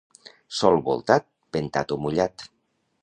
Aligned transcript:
Sol 0.59 0.77
voltat, 0.87 1.27
ventat 1.59 1.95
o 1.97 1.99
mullat. 2.07 2.47